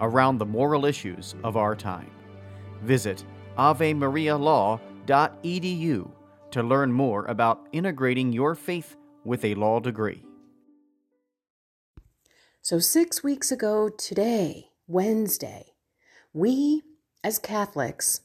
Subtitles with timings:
[0.00, 2.10] around the moral issues of our time.
[2.82, 3.24] Visit
[3.58, 6.10] avemarialaw.edu
[6.50, 10.22] to learn more about integrating your faith with a law degree.
[12.62, 15.74] So, six weeks ago today, Wednesday,
[16.32, 16.82] we
[17.22, 18.22] as Catholics,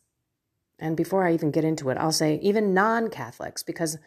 [0.77, 3.97] and before I even get into it, I'll say even non Catholics, because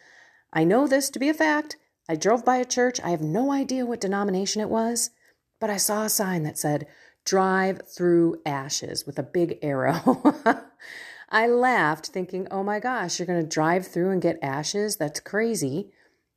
[0.51, 1.77] I know this to be a fact.
[2.07, 2.99] I drove by a church.
[3.03, 5.11] I have no idea what denomination it was,
[5.59, 6.87] but I saw a sign that said,
[7.25, 10.35] Drive through ashes with a big arrow.
[11.29, 14.97] I laughed, thinking, oh my gosh, you're going to drive through and get ashes?
[14.97, 15.91] That's crazy.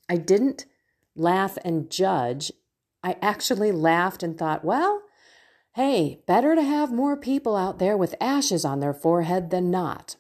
[0.09, 0.65] I didn't
[1.15, 2.53] laugh and judge.
[3.03, 5.03] I actually laughed and thought, well,
[5.75, 10.17] hey, better to have more people out there with ashes on their forehead than not.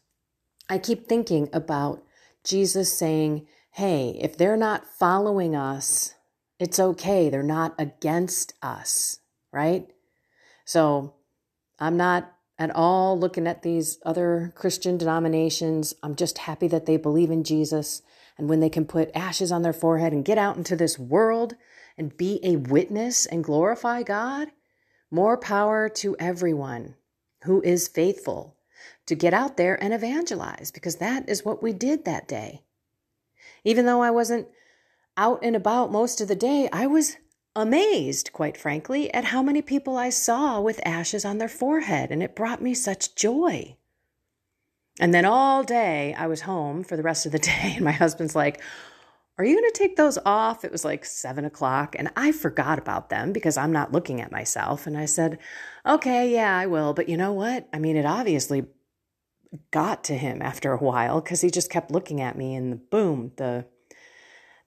[0.68, 2.02] I keep thinking about
[2.44, 6.14] Jesus saying, hey, if they're not following us,
[6.58, 7.28] it's okay.
[7.28, 9.20] They're not against us,
[9.52, 9.90] right?
[10.66, 11.14] So
[11.78, 15.94] I'm not at all looking at these other Christian denominations.
[16.02, 18.02] I'm just happy that they believe in Jesus.
[18.36, 21.54] And when they can put ashes on their forehead and get out into this world
[21.96, 24.48] and be a witness and glorify God,
[25.10, 26.96] more power to everyone
[27.44, 28.56] who is faithful
[29.06, 32.62] to get out there and evangelize, because that is what we did that day.
[33.64, 34.48] Even though I wasn't
[35.16, 37.16] out and about most of the day, I was
[37.56, 42.22] amazed, quite frankly, at how many people I saw with ashes on their forehead, and
[42.22, 43.76] it brought me such joy.
[45.00, 47.92] And then all day I was home for the rest of the day, and my
[47.92, 48.60] husband's like,
[49.38, 50.64] Are you going to take those off?
[50.64, 54.30] It was like seven o'clock, and I forgot about them because I'm not looking at
[54.30, 54.86] myself.
[54.86, 55.38] And I said,
[55.86, 56.92] Okay, yeah, I will.
[56.92, 57.68] But you know what?
[57.72, 58.66] I mean, it obviously
[59.70, 63.32] got to him after a while because he just kept looking at me and boom,
[63.36, 63.64] the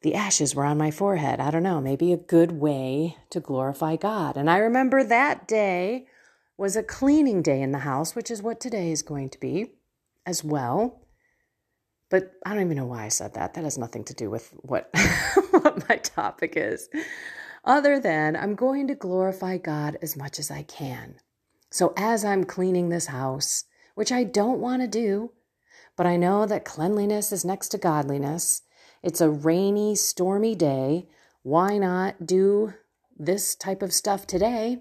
[0.02, 1.40] the ashes were on my forehead.
[1.40, 4.38] I don't know, maybe a good way to glorify God.
[4.38, 6.08] And I remember that day
[6.58, 9.74] was a cleaning day in the house, which is what today is going to be
[10.26, 11.02] as well.
[12.10, 13.54] But I don't even know why I said that.
[13.54, 14.90] That has nothing to do with what,
[15.52, 16.90] what my topic is,
[17.64, 21.16] other than I'm going to glorify God as much as I can.
[21.72, 23.66] So as I'm cleaning this house,
[23.96, 25.32] which I don't want to do,
[25.96, 28.64] but I know that cleanliness is next to godliness.
[29.02, 31.08] It's a rainy, stormy day.
[31.44, 32.74] Why not do
[33.18, 34.80] this type of stuff today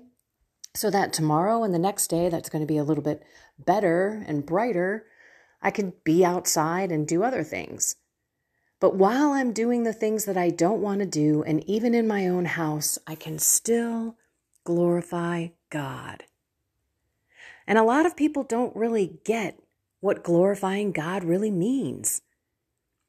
[0.74, 3.22] so that tomorrow and the next day that's going to be a little bit
[3.58, 5.06] better and brighter,
[5.62, 7.96] I can be outside and do other things.
[8.80, 12.06] But while I'm doing the things that I don't want to do, and even in
[12.06, 14.16] my own house, I can still
[14.62, 16.24] glorify God.
[17.66, 19.58] And a lot of people don't really get
[20.00, 22.22] what glorifying God really means.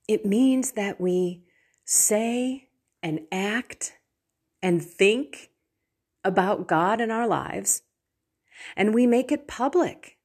[0.09, 1.43] It means that we
[1.85, 2.69] say
[3.03, 3.93] and act
[4.61, 5.51] and think
[6.23, 7.83] about God in our lives,
[8.75, 10.17] and we make it public.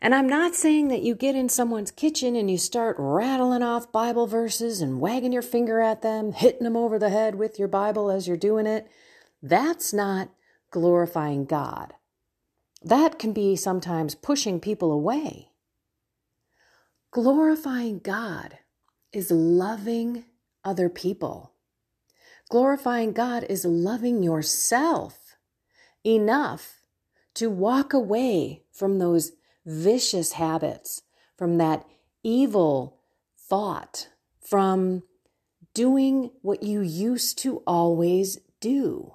[0.00, 3.90] And I'm not saying that you get in someone's kitchen and you start rattling off
[3.90, 7.68] Bible verses and wagging your finger at them, hitting them over the head with your
[7.68, 8.86] Bible as you're doing it.
[9.42, 10.28] That's not
[10.70, 11.94] glorifying God
[12.84, 15.48] that can be sometimes pushing people away.
[17.10, 18.58] Glorifying God
[19.14, 20.24] is loving
[20.64, 21.52] other people.
[22.50, 25.36] Glorifying God is loving yourself
[26.04, 26.82] enough
[27.34, 29.32] to walk away from those
[29.64, 31.02] vicious habits,
[31.36, 31.86] from that
[32.22, 33.00] evil
[33.38, 34.08] thought,
[34.40, 35.02] from
[35.72, 39.14] doing what you used to always do,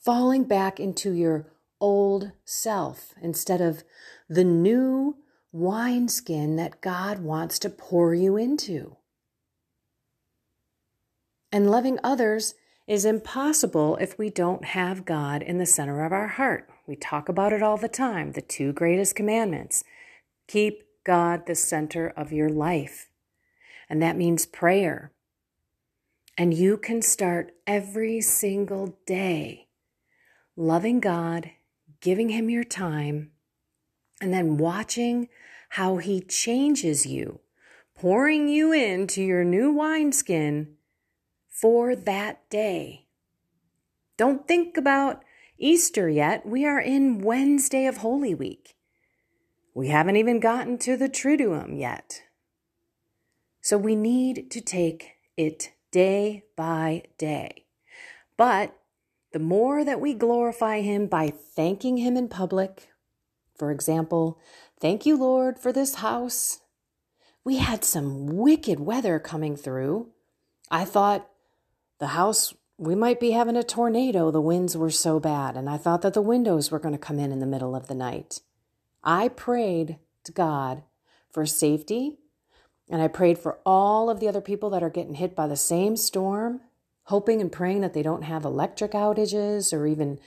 [0.00, 1.46] falling back into your
[1.80, 3.84] old self instead of
[4.28, 5.16] the new
[5.58, 8.96] wineskin that God wants to pour you into.
[11.50, 12.54] And loving others
[12.86, 16.68] is impossible if we don't have God in the center of our heart.
[16.86, 19.84] We talk about it all the time the two greatest commandments.
[20.46, 23.08] Keep God the center of your life.
[23.88, 25.12] And that means prayer.
[26.36, 29.68] And you can start every single day
[30.56, 31.50] loving God,
[32.00, 33.30] giving Him your time,
[34.20, 35.28] and then watching
[35.70, 37.40] how He changes you,
[37.94, 40.76] pouring you into your new wineskin
[41.48, 43.06] for that day.
[44.16, 45.22] Don't think about
[45.58, 46.46] Easter yet.
[46.46, 48.76] We are in Wednesday of Holy Week.
[49.74, 52.22] We haven't even gotten to the Triduum yet.
[53.60, 57.66] So we need to take it day by day.
[58.36, 58.76] But
[59.32, 62.88] the more that we glorify Him by thanking Him in public,
[63.58, 64.38] for example,
[64.80, 66.60] thank you, Lord, for this house.
[67.44, 70.08] We had some wicked weather coming through.
[70.70, 71.28] I thought
[71.98, 74.30] the house, we might be having a tornado.
[74.30, 75.56] The winds were so bad.
[75.56, 77.88] And I thought that the windows were going to come in in the middle of
[77.88, 78.40] the night.
[79.02, 80.82] I prayed to God
[81.30, 82.18] for safety.
[82.90, 85.56] And I prayed for all of the other people that are getting hit by the
[85.56, 86.60] same storm,
[87.04, 90.18] hoping and praying that they don't have electric outages or even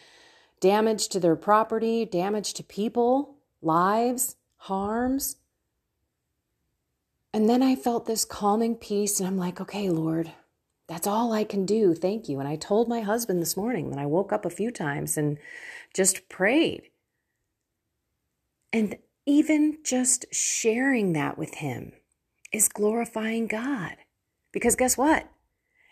[0.61, 5.35] damage to their property, damage to people, lives, harms.
[7.33, 10.31] And then I felt this calming peace, and I'm like, okay, Lord,
[10.87, 11.93] that's all I can do.
[11.93, 12.39] Thank you.
[12.39, 15.37] And I told my husband this morning that I woke up a few times and
[15.93, 16.83] just prayed.
[18.71, 21.93] And even just sharing that with him
[22.51, 23.95] is glorifying God.
[24.51, 25.29] Because guess what?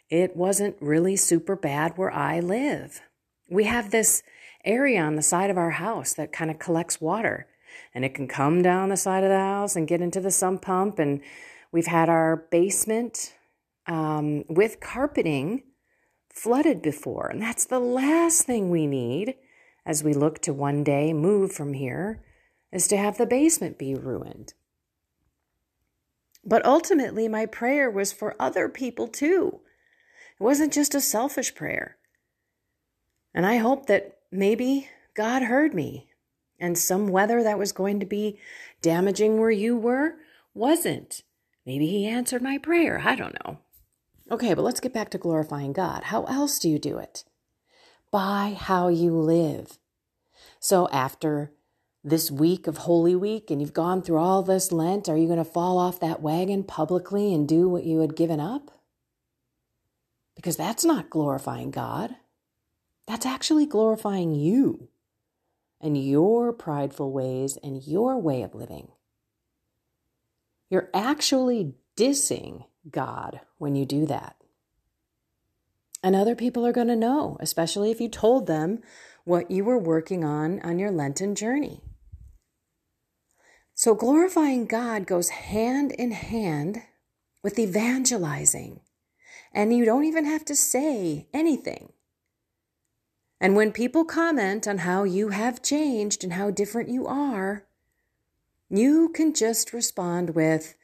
[0.09, 3.01] It wasn't really super bad where I live.
[3.49, 4.21] We have this
[4.65, 7.47] area on the side of our house that kind of collects water
[7.93, 10.61] and it can come down the side of the house and get into the sump
[10.61, 10.99] pump.
[10.99, 11.21] And
[11.71, 13.33] we've had our basement
[13.87, 15.63] um, with carpeting
[16.29, 17.27] flooded before.
[17.27, 19.35] And that's the last thing we need
[19.85, 22.23] as we look to one day move from here
[22.71, 24.53] is to have the basement be ruined.
[26.45, 29.59] But ultimately, my prayer was for other people too.
[30.39, 31.97] It wasn't just a selfish prayer.
[33.33, 36.09] And I hope that maybe God heard me
[36.59, 38.39] and some weather that was going to be
[38.81, 40.15] damaging where you were
[40.53, 41.23] wasn't.
[41.65, 43.01] Maybe He answered my prayer.
[43.03, 43.59] I don't know.
[44.31, 46.05] Okay, but let's get back to glorifying God.
[46.05, 47.23] How else do you do it?
[48.11, 49.79] By how you live.
[50.59, 51.51] So after
[52.03, 55.37] this week of Holy Week and you've gone through all this Lent, are you going
[55.37, 58.71] to fall off that wagon publicly and do what you had given up?
[60.35, 62.15] Because that's not glorifying God.
[63.09, 64.89] That's actually glorifying you
[65.81, 68.89] and your prideful ways and your way of living.
[70.69, 74.35] You're actually dissing God when you do that.
[76.03, 78.77] And other people are going to know, especially if you told them
[79.23, 81.81] what you were working on on your Lenten journey.
[83.73, 86.83] So, glorifying God goes hand in hand
[87.41, 88.81] with evangelizing.
[89.51, 91.93] And you don't even have to say anything.
[93.41, 97.65] And when people comment on how you have changed and how different you are,
[98.69, 100.75] you can just respond with,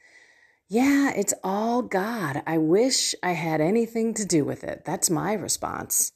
[0.68, 2.42] Yeah, it's all God.
[2.46, 4.84] I wish I had anything to do with it.
[4.84, 6.12] That's my response.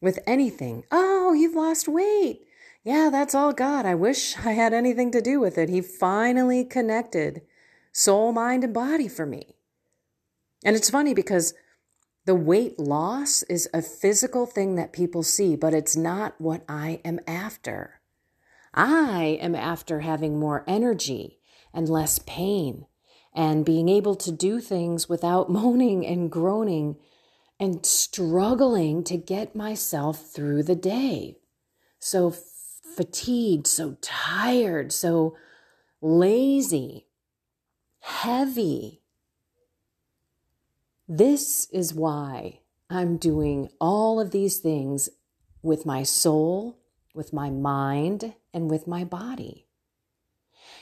[0.00, 2.46] With anything, oh, you've lost weight.
[2.84, 3.86] Yeah, that's all God.
[3.86, 5.68] I wish I had anything to do with it.
[5.68, 7.42] He finally connected
[7.92, 9.56] soul, mind, and body for me.
[10.64, 11.54] And it's funny because
[12.24, 17.00] the weight loss is a physical thing that people see, but it's not what I
[17.04, 18.00] am after.
[18.74, 21.40] I am after having more energy
[21.74, 22.86] and less pain
[23.34, 26.96] and being able to do things without moaning and groaning
[27.58, 31.38] and struggling to get myself through the day.
[31.98, 32.34] So
[32.96, 35.36] fatigued, so tired, so
[36.00, 37.06] lazy,
[38.00, 39.01] heavy.
[41.08, 45.08] This is why I'm doing all of these things
[45.62, 46.78] with my soul,
[47.14, 49.66] with my mind, and with my body.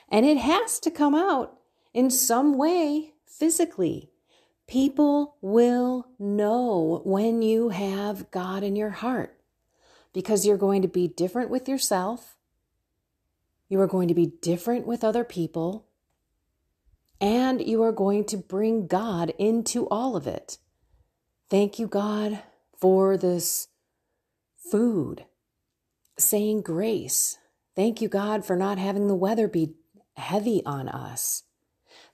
[0.08, 1.58] And it has to come out
[1.94, 4.10] in some way physically.
[4.66, 9.40] People will know when you have God in your heart
[10.12, 12.36] because you're going to be different with yourself.
[13.68, 15.86] You are going to be different with other people.
[17.20, 20.58] And you are going to bring God into all of it.
[21.50, 22.42] Thank you, God,
[22.78, 23.68] for this
[24.70, 25.26] food.
[26.18, 27.38] Saying grace.
[27.76, 29.74] Thank you, God, for not having the weather be
[30.16, 31.44] heavy on us.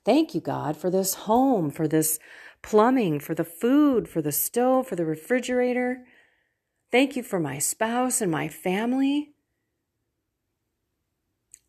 [0.03, 2.19] Thank you, God, for this home, for this
[2.61, 6.05] plumbing, for the food, for the stove, for the refrigerator.
[6.91, 9.33] Thank you for my spouse and my family.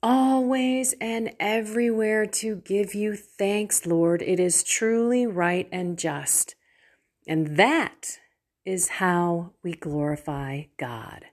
[0.01, 4.23] Always and everywhere to give you thanks, Lord.
[4.23, 6.55] It is truly right and just.
[7.27, 8.19] And that
[8.65, 11.27] is how we glorify God.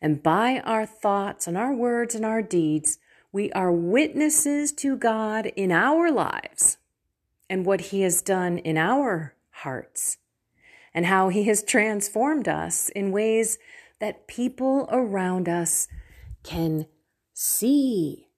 [0.00, 2.98] And by our thoughts and our words and our deeds,
[3.32, 6.78] we are witnesses to God in our lives
[7.50, 10.18] and what He has done in our hearts
[10.94, 13.58] and how He has transformed us in ways
[13.98, 15.88] that people around us
[16.44, 16.86] can
[17.38, 18.28] see.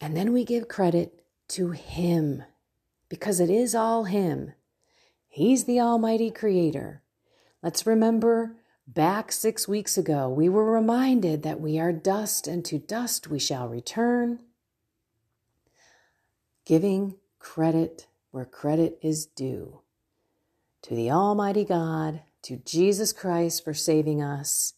[0.00, 2.44] And then we give credit to Him
[3.08, 4.52] because it is all Him.
[5.28, 7.02] He's the Almighty Creator.
[7.60, 8.54] Let's remember
[8.86, 13.40] back six weeks ago, we were reminded that we are dust and to dust we
[13.40, 14.38] shall return.
[16.64, 19.80] Giving credit where credit is due
[20.82, 24.74] to the Almighty God, to Jesus Christ for saving us.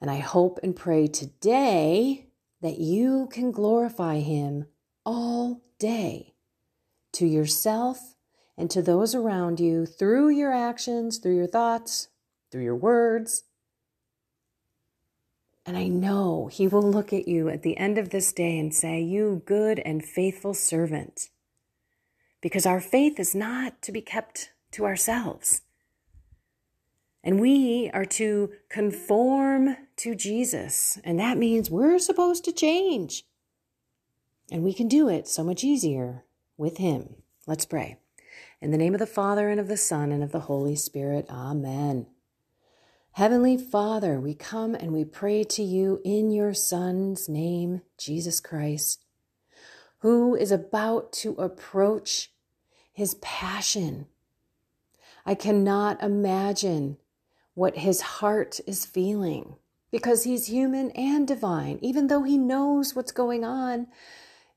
[0.00, 2.26] And I hope and pray today
[2.60, 4.66] that you can glorify Him
[5.04, 6.34] all day
[7.12, 8.14] to yourself
[8.58, 12.08] and to those around you through your actions, through your thoughts,
[12.50, 13.44] through your words.
[15.64, 18.74] And I know He will look at you at the end of this day and
[18.74, 21.28] say, You good and faithful servant.
[22.40, 25.62] Because our faith is not to be kept to ourselves.
[27.26, 30.96] And we are to conform to Jesus.
[31.02, 33.24] And that means we're supposed to change.
[34.52, 36.22] And we can do it so much easier
[36.56, 37.16] with Him.
[37.44, 37.98] Let's pray.
[38.60, 41.26] In the name of the Father, and of the Son, and of the Holy Spirit.
[41.28, 42.06] Amen.
[43.10, 49.00] Heavenly Father, we come and we pray to you in your Son's name, Jesus Christ,
[49.98, 52.30] who is about to approach
[52.92, 54.06] his passion.
[55.24, 56.98] I cannot imagine
[57.56, 59.56] what his heart is feeling
[59.90, 61.78] because he's human and divine.
[61.80, 63.86] Even though he knows what's going on,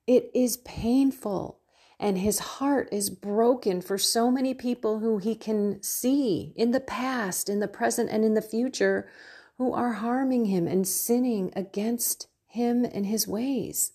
[0.05, 1.61] it is painful
[1.97, 6.81] and his heart is broken for so many people who he can see in the
[6.81, 9.09] past, in the present, and in the future
[9.57, 13.93] who are harming him and sinning against him and his ways.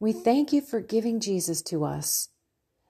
[0.00, 2.30] We thank you for giving Jesus to us,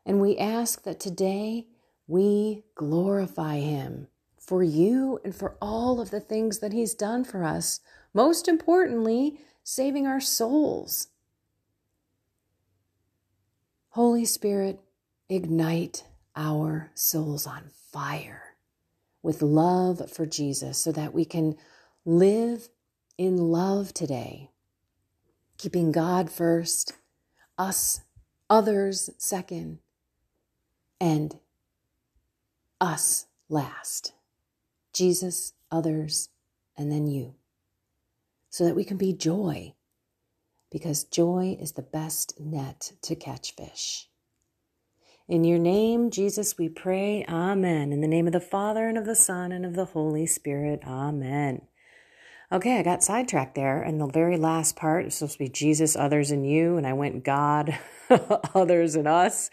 [0.06, 1.66] and we ask that today
[2.06, 4.08] we glorify him
[4.50, 7.78] for you and for all of the things that he's done for us,
[8.12, 11.06] most importantly, saving our souls.
[13.90, 14.80] Holy Spirit,
[15.28, 16.02] ignite
[16.34, 18.56] our souls on fire
[19.22, 21.54] with love for Jesus so that we can
[22.04, 22.70] live
[23.16, 24.50] in love today,
[25.58, 26.94] keeping God first,
[27.56, 28.00] us,
[28.48, 29.78] others second,
[31.00, 31.38] and
[32.80, 34.12] us last.
[34.92, 36.28] Jesus, others,
[36.76, 37.34] and then you,
[38.48, 39.74] so that we can be joy
[40.70, 44.08] because joy is the best net to catch fish.
[45.28, 47.24] In your name, Jesus, we pray.
[47.28, 47.92] Amen.
[47.92, 50.80] In the name of the Father, and of the Son, and of the Holy Spirit.
[50.84, 51.62] Amen.
[52.52, 53.80] Okay, I got sidetracked there.
[53.80, 56.76] And the very last part is supposed to be Jesus, others, and you.
[56.76, 57.78] And I went God,
[58.54, 59.50] others, and us.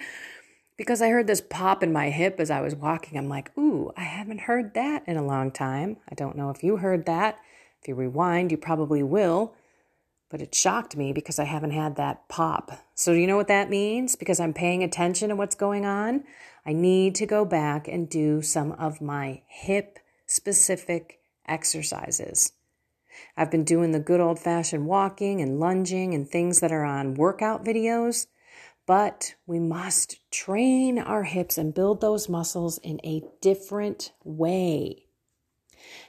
[0.78, 3.18] Because I heard this pop in my hip as I was walking.
[3.18, 5.98] I'm like, ooh, I haven't heard that in a long time.
[6.08, 7.40] I don't know if you heard that.
[7.82, 9.56] If you rewind, you probably will
[10.30, 12.72] but it shocked me because I haven't had that pop.
[12.96, 14.16] So, do you know what that means?
[14.16, 16.24] Because I'm paying attention to what's going on,
[16.66, 22.52] I need to go back and do some of my hip specific exercises.
[23.38, 27.16] I've been doing the good old fashioned walking and lunging and things that are on
[27.16, 28.28] workout videos,
[28.88, 35.04] but we must train our hips and build those muscles in a different way.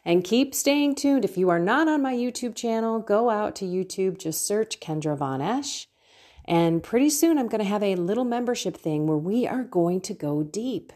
[0.04, 1.24] And keep staying tuned.
[1.24, 5.18] If you are not on my YouTube channel, go out to YouTube, just search Kendra
[5.18, 5.88] Von Esh.
[6.44, 10.00] And pretty soon I'm going to have a little membership thing where we are going
[10.02, 10.92] to go deep.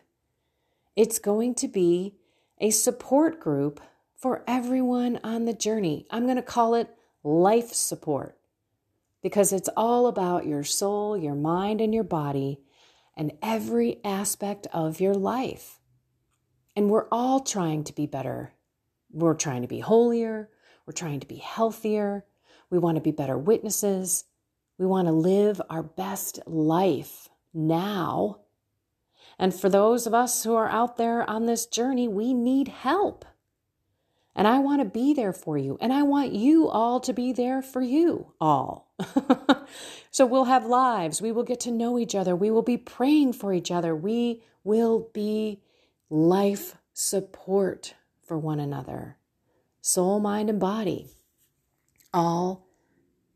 [0.96, 2.14] It's going to be
[2.58, 3.80] a support group
[4.16, 6.06] for everyone on the journey.
[6.10, 8.38] I'm going to call it life support
[9.22, 12.60] because it's all about your soul, your mind, and your body
[13.16, 15.78] and every aspect of your life.
[16.74, 18.54] And we're all trying to be better
[19.12, 20.48] we're trying to be holier.
[20.86, 22.24] We're trying to be healthier.
[22.70, 24.24] We want to be better witnesses.
[24.78, 28.40] We want to live our best life now.
[29.38, 33.24] And for those of us who are out there on this journey, we need help.
[34.34, 35.76] And I want to be there for you.
[35.80, 38.91] And I want you all to be there for you all.
[40.10, 41.22] so we'll have lives.
[41.22, 42.34] We will get to know each other.
[42.34, 43.94] We will be praying for each other.
[43.94, 45.60] We will be
[46.10, 49.16] life support for one another
[49.84, 51.08] soul, mind, and body,
[52.14, 52.68] all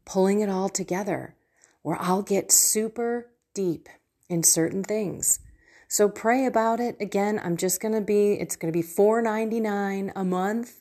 [0.04, 1.34] pulling it all together,
[1.82, 3.88] where I'll get super deep
[4.28, 5.40] in certain things.
[5.88, 6.96] So pray about it.
[7.00, 10.80] Again, I'm just going to be it's going to be 4.99 a month.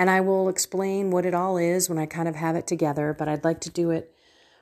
[0.00, 3.14] And I will explain what it all is when I kind of have it together,
[3.18, 4.14] but I'd like to do it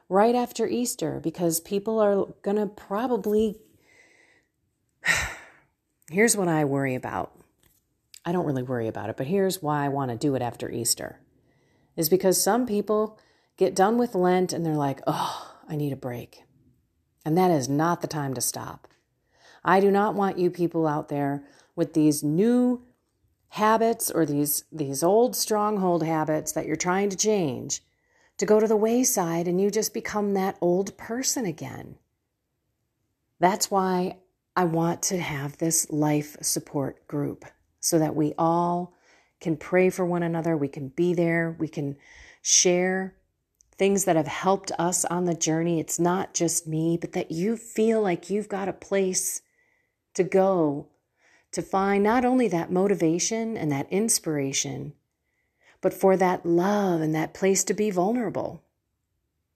[0.08, 3.60] right after Easter because people are going to probably
[6.10, 7.38] Here's what I worry about.
[8.24, 10.72] I don't really worry about it, but here's why I want to do it after
[10.72, 11.20] Easter.
[11.94, 13.16] Is because some people
[13.56, 16.42] get done with Lent and they're like, oh, I need a break.
[17.24, 18.88] And that is not the time to stop.
[19.64, 21.44] I do not want you people out there
[21.76, 22.87] with these new
[23.50, 27.82] habits or these, these old stronghold habits that you're trying to change
[28.36, 31.96] to go to the wayside and you just become that old person again.
[33.40, 34.18] That's why
[34.56, 37.44] I want to have this life support group
[37.80, 38.94] so that we all
[39.40, 41.96] can pray for one another, we can be there, we can
[42.42, 43.14] share
[43.76, 45.78] things that have helped us on the journey.
[45.78, 49.40] It's not just me, but that you feel like you've got a place
[50.14, 50.88] to go
[51.58, 54.92] to find not only that motivation and that inspiration,
[55.80, 58.62] but for that love and that place to be vulnerable.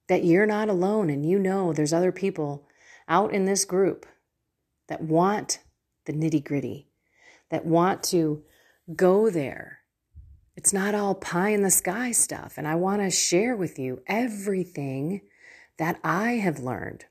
[0.09, 2.67] That you're not alone and you know there's other people
[3.07, 4.05] out in this group
[4.89, 5.61] that want
[6.07, 6.89] the nitty gritty,
[7.51, 8.43] that want to
[8.97, 9.79] go there.
[10.57, 12.55] It's not all pie in the sky stuff.
[12.59, 15.21] And I want to share with you everything
[15.79, 17.05] that I have learned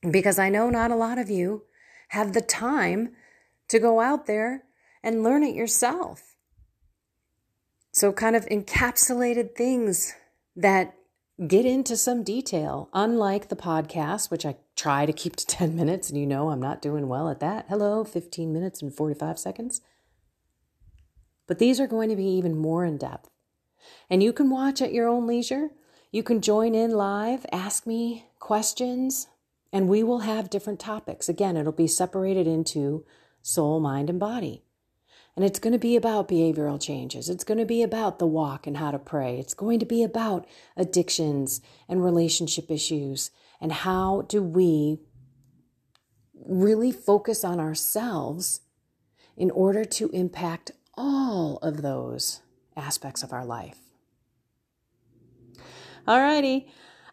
[0.00, 1.64] because I know not a lot of you
[2.08, 3.10] have the time
[3.68, 4.64] to go out there
[5.02, 6.36] and learn it yourself.
[7.92, 10.14] So, kind of encapsulated things
[10.56, 10.94] that
[11.46, 16.10] get into some detail, unlike the podcast, which I try to keep to 10 minutes,
[16.10, 17.66] and you know I'm not doing well at that.
[17.68, 19.80] Hello, 15 minutes and 45 seconds.
[21.46, 23.30] But these are going to be even more in depth.
[24.10, 25.70] And you can watch at your own leisure.
[26.10, 29.28] You can join in live, ask me questions,
[29.72, 31.28] and we will have different topics.
[31.28, 33.04] Again, it'll be separated into
[33.42, 34.62] soul, mind, and body.
[35.38, 37.28] And it's going to be about behavioral changes.
[37.28, 39.38] It's going to be about the walk and how to pray.
[39.38, 44.98] It's going to be about addictions and relationship issues and how do we
[46.44, 48.62] really focus on ourselves
[49.36, 52.40] in order to impact all of those
[52.76, 53.78] aspects of our life.
[56.08, 56.66] All righty.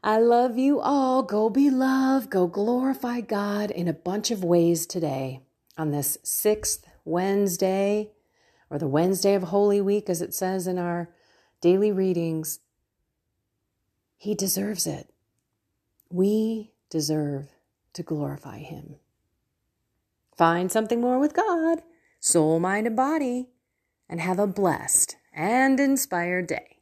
[0.04, 1.22] I love you all.
[1.22, 2.32] Go be loved.
[2.32, 5.42] Go glorify God in a bunch of ways today
[5.78, 8.12] on this sixth Wednesday
[8.70, 11.10] or the Wednesday of Holy Week, as it says in our
[11.62, 12.60] daily readings.
[14.18, 15.14] He deserves it.
[16.10, 17.50] We deserve
[17.94, 18.96] to glorify Him.
[20.36, 21.84] Find something more with God,
[22.20, 23.50] soul, mind, and body,
[24.10, 26.75] and have a blessed and inspired day.